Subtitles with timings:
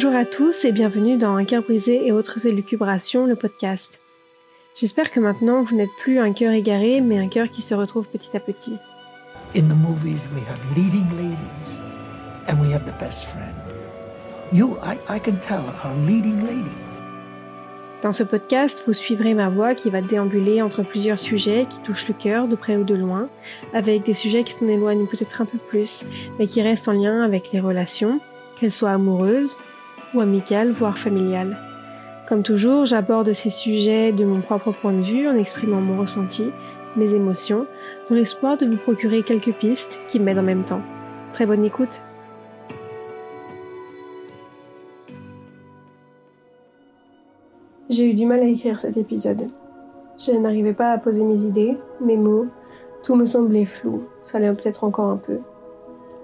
[0.00, 4.00] Bonjour à tous et bienvenue dans Un cœur brisé et autres élucubrations, le podcast.
[4.76, 8.06] J'espère que maintenant vous n'êtes plus un cœur égaré, mais un cœur qui se retrouve
[8.06, 8.76] petit à petit.
[9.56, 13.52] In the movies, we have leading ladies, and we have the best friend.
[14.52, 16.76] You, I, I can tell, are leading lady.
[18.00, 22.06] Dans ce podcast, vous suivrez ma voix qui va déambuler entre plusieurs sujets qui touchent
[22.06, 23.28] le cœur de près ou de loin,
[23.74, 26.06] avec des sujets qui s'en éloignent peut-être un peu plus,
[26.38, 28.20] mais qui restent en lien avec les relations,
[28.60, 29.58] qu'elles soient amoureuses
[30.14, 31.56] ou amicales, voire familiales.
[32.28, 36.50] Comme toujours, j'aborde ces sujets de mon propre point de vue en exprimant mon ressenti,
[36.96, 37.66] mes émotions,
[38.08, 40.82] dans l'espoir de vous procurer quelques pistes qui m'aident en même temps.
[41.32, 42.00] Très bonne écoute
[47.88, 49.48] J'ai eu du mal à écrire cet épisode.
[50.18, 52.46] Je n'arrivais pas à poser mes idées, mes mots,
[53.02, 55.38] tout me semblait flou, ça l'est peut-être encore un peu.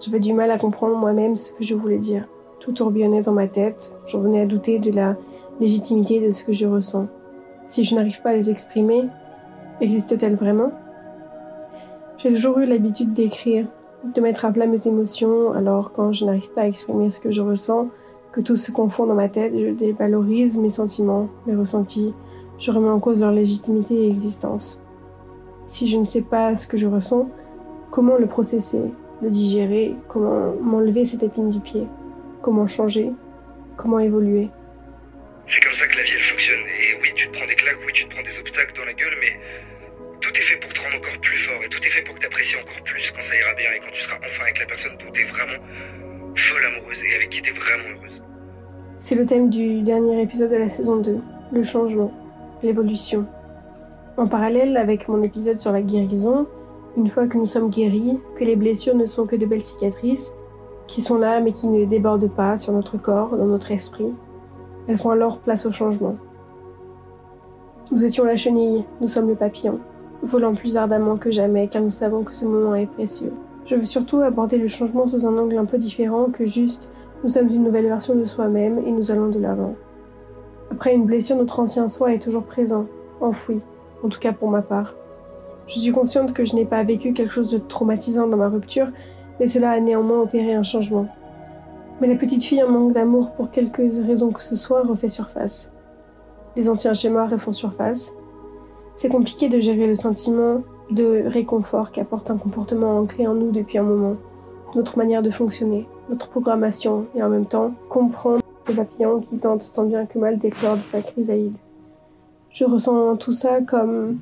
[0.00, 2.26] J'avais du mal à comprendre moi-même ce que je voulais dire.
[2.60, 5.16] Tout tourbillonnait dans ma tête, j'en venais à douter de la
[5.60, 7.06] légitimité de ce que je ressens.
[7.66, 9.06] Si je n'arrive pas à les exprimer,
[9.80, 10.70] existe-t-elle vraiment?
[12.18, 13.66] J'ai toujours eu l'habitude d'écrire,
[14.04, 17.30] de mettre à plat mes émotions, alors quand je n'arrive pas à exprimer ce que
[17.30, 17.88] je ressens,
[18.32, 22.12] que tout se confond dans ma tête, je dévalorise mes sentiments, mes ressentis,
[22.58, 24.82] je remets en cause leur légitimité et existence.
[25.64, 27.28] Si je ne sais pas ce que je ressens,
[27.90, 31.86] comment le processer, le digérer, comment m'enlever cette épine du pied,
[32.42, 33.10] comment changer,
[33.76, 34.48] comment évoluer.
[35.46, 36.60] C'est comme ça que la vie elle fonctionne.
[36.60, 38.92] Et oui, tu te prends des claques, oui, tu te prends des obstacles dans la
[38.92, 39.32] gueule, mais
[40.20, 42.20] tout est fait pour te rendre encore plus fort et tout est fait pour que
[42.20, 44.66] tu apprécies encore plus quand ça ira bien et quand tu seras enfin avec la
[44.66, 45.58] personne dont tu es vraiment
[46.36, 48.22] folle amoureuse et avec qui tu es vraiment heureuse.
[48.98, 51.18] C'est le thème du dernier épisode de la saison 2,
[51.52, 52.12] le changement,
[52.62, 53.26] l'évolution.
[54.16, 56.46] En parallèle avec mon épisode sur la guérison,
[56.96, 60.34] une fois que nous sommes guéris, que les blessures ne sont que de belles cicatrices,
[60.90, 64.12] qui sont là mais qui ne débordent pas sur notre corps, dans notre esprit,
[64.88, 66.16] elles font alors place au changement.
[67.92, 69.78] Nous étions la chenille, nous sommes le papillon,
[70.22, 73.32] volant plus ardemment que jamais car nous savons que ce moment est précieux.
[73.66, 76.90] Je veux surtout aborder le changement sous un angle un peu différent que juste
[77.22, 79.76] nous sommes une nouvelle version de soi-même et nous allons de l'avant.
[80.72, 82.86] Après une blessure, notre ancien soi est toujours présent,
[83.20, 83.60] enfoui,
[84.02, 84.94] en tout cas pour ma part.
[85.68, 88.88] Je suis consciente que je n'ai pas vécu quelque chose de traumatisant dans ma rupture,
[89.40, 91.06] mais cela a néanmoins opéré un changement.
[92.00, 95.72] Mais la petite fille en manque d'amour pour quelques raisons que ce soit refait surface.
[96.56, 98.14] Les anciens schémas refont surface.
[98.94, 103.78] C'est compliqué de gérer le sentiment de réconfort qu'apporte un comportement ancré en nous depuis
[103.78, 104.16] un moment,
[104.74, 109.72] notre manière de fonctionner, notre programmation et en même temps comprendre ce papillon qui tente
[109.72, 111.56] tant bien que mal d'éclore de sa chrysalide.
[112.50, 114.18] Je ressens tout ça comme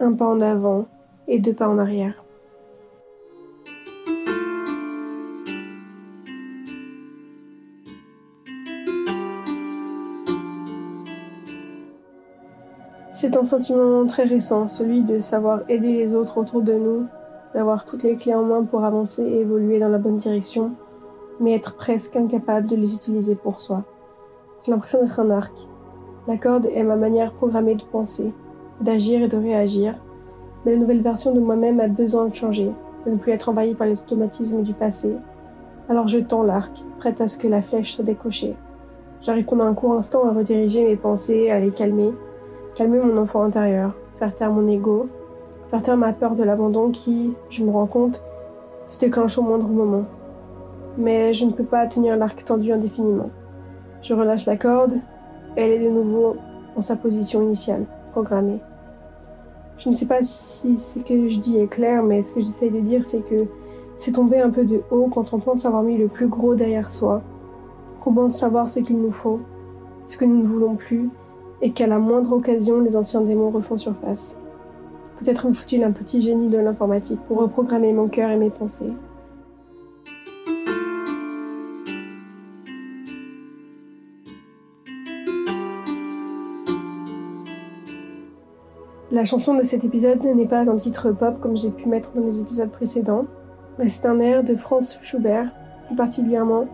[0.00, 0.86] un pas en avant
[1.28, 2.21] et deux pas en arrière.
[13.22, 17.06] C'est un sentiment très récent, celui de savoir aider les autres autour de nous,
[17.54, 20.72] d'avoir toutes les clés en main pour avancer et évoluer dans la bonne direction,
[21.38, 23.84] mais être presque incapable de les utiliser pour soi.
[24.64, 25.52] J'ai l'impression d'être un arc.
[26.26, 28.34] La corde est ma manière programmée de penser,
[28.80, 29.94] d'agir et de réagir,
[30.64, 32.72] mais la nouvelle version de moi-même a besoin de changer,
[33.06, 35.14] de ne plus être envahie par les automatismes du passé.
[35.88, 38.56] Alors je tends l'arc, prête à ce que la flèche soit décochée.
[39.20, 42.12] J'arrive pendant un court instant à rediriger mes pensées, à les calmer,
[42.74, 45.08] calmer mon enfant intérieur, faire taire mon ego,
[45.70, 48.22] faire taire ma peur de l'abandon qui, je me rends compte,
[48.86, 50.04] se déclenche au moindre moment.
[50.98, 53.30] Mais je ne peux pas tenir l'arc tendu indéfiniment.
[54.02, 54.94] Je relâche la corde,
[55.56, 56.36] elle est de nouveau
[56.76, 58.60] en sa position initiale, programmée.
[59.78, 62.70] Je ne sais pas si ce que je dis est clair, mais ce que j'essaye
[62.70, 63.46] de dire, c'est que
[63.96, 66.92] c'est tomber un peu de haut quand on pense avoir mis le plus gros derrière
[66.92, 67.22] soi,
[68.00, 69.40] qu'on pense savoir ce qu'il nous faut,
[70.06, 71.10] ce que nous ne voulons plus,
[71.62, 74.36] et qu'à la moindre occasion, les anciens démons refont surface.
[75.20, 78.92] Peut-être me faut-il un petit génie de l'informatique pour reprogrammer mon cœur et mes pensées.
[89.12, 92.22] La chanson de cet épisode n'est pas un titre pop comme j'ai pu mettre dans
[92.22, 93.26] les épisodes précédents,
[93.78, 95.52] mais c'est un air de Franz Schubert,
[95.86, 96.66] plus particulièrement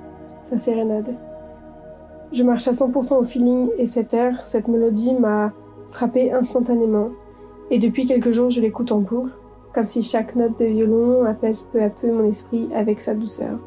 [0.42, 1.14] sa sérénade.
[2.32, 5.52] Je marche à 100% au feeling et cet air, cette mélodie m'a
[5.90, 7.08] frappé instantanément.
[7.70, 9.30] Et depuis quelques jours, je l'écoute en boucle,
[9.74, 13.58] comme si chaque note de violon apaise peu à peu mon esprit avec sa douceur.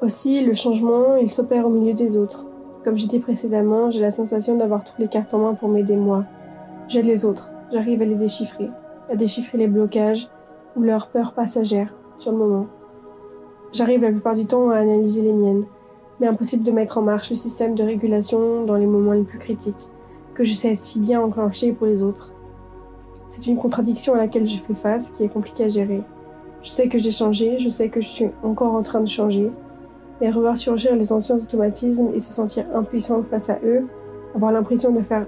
[0.00, 2.46] Aussi, le changement, il s'opère au milieu des autres.
[2.84, 5.96] Comme j'ai dit précédemment, j'ai la sensation d'avoir toutes les cartes en main pour m'aider
[5.96, 6.24] moi.
[6.86, 8.70] J'aide les autres, j'arrive à les déchiffrer,
[9.10, 10.28] à déchiffrer les blocages
[10.76, 12.66] ou leurs peurs passagères sur le moment.
[13.72, 15.64] J'arrive la plupart du temps à analyser les miennes,
[16.20, 19.40] mais impossible de mettre en marche le système de régulation dans les moments les plus
[19.40, 19.88] critiques,
[20.34, 22.32] que je sais si bien enclencher pour les autres.
[23.30, 26.02] C'est une contradiction à laquelle je fais face qui est compliquée à gérer.
[26.62, 29.50] Je sais que j'ai changé, je sais que je suis encore en train de changer,
[30.20, 33.86] mais revoir surgir les anciens automatismes et se sentir impuissant face à eux,
[34.34, 35.26] avoir l'impression de faire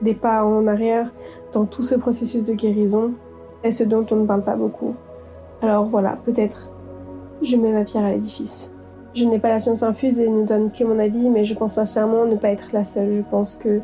[0.00, 1.12] des pas en arrière
[1.52, 3.12] dans tout ce processus de guérison,
[3.62, 4.94] est ce dont on ne parle pas beaucoup.
[5.60, 6.72] Alors voilà, peut-être
[7.42, 8.72] je mets ma pierre à l'édifice.
[9.14, 11.74] Je n'ai pas la science infuse et ne donne que mon avis, mais je pense
[11.74, 13.14] sincèrement ne pas être la seule.
[13.14, 13.80] Je pense que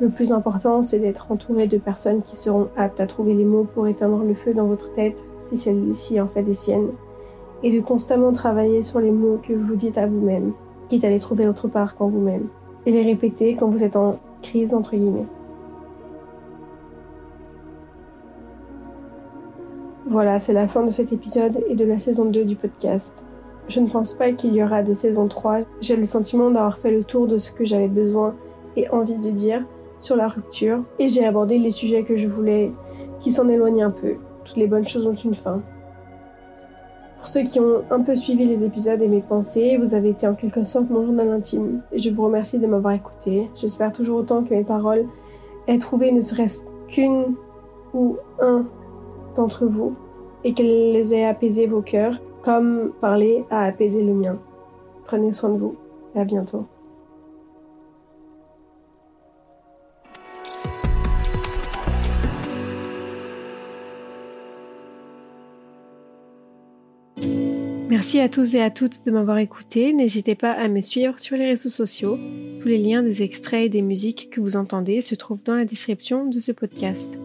[0.00, 3.66] le plus important, c'est d'être entouré de personnes qui seront aptes à trouver les mots
[3.72, 6.88] pour éteindre le feu dans votre tête, si celle-ci en fait des siennes,
[7.64, 10.52] et de constamment travailler sur les mots que vous dites à vous-même,
[10.88, 12.46] quitte à les trouver autre part qu'en vous-même,
[12.86, 15.26] et les répéter quand vous êtes en crise entre guillemets.
[20.06, 23.24] Voilà, c'est la fin de cet épisode et de la saison 2 du podcast.
[23.68, 25.60] Je ne pense pas qu'il y aura de saison 3.
[25.80, 28.34] J'ai le sentiment d'avoir fait le tour de ce que j'avais besoin
[28.76, 29.64] et envie de dire
[29.98, 32.72] sur la rupture et j'ai abordé les sujets que je voulais
[33.20, 34.16] qui s'en éloignent un peu.
[34.44, 35.62] Toutes les bonnes choses ont une fin.
[37.24, 40.28] Pour ceux qui ont un peu suivi les épisodes et mes pensées, vous avez été
[40.28, 41.80] en quelque sorte mon journal intime.
[41.96, 43.48] Je vous remercie de m'avoir écouté.
[43.54, 45.06] J'espère toujours autant que mes paroles
[45.66, 47.34] aient trouvé ne serait-ce qu'une
[47.94, 48.66] ou un
[49.36, 49.94] d'entre vous
[50.44, 54.36] et qu'elles les aient apaisé vos cœurs, comme parler a apaisé le mien.
[55.06, 55.76] Prenez soin de vous
[56.14, 56.66] à bientôt.
[67.88, 69.92] Merci à tous et à toutes de m'avoir écouté.
[69.92, 72.18] N'hésitez pas à me suivre sur les réseaux sociaux.
[72.60, 75.66] Tous les liens des extraits et des musiques que vous entendez se trouvent dans la
[75.66, 77.18] description de ce podcast.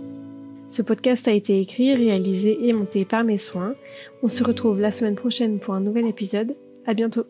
[0.69, 3.73] Ce podcast a été écrit, réalisé et monté par mes soins.
[4.21, 6.55] On se retrouve la semaine prochaine pour un nouvel épisode.
[6.85, 7.25] À bientôt.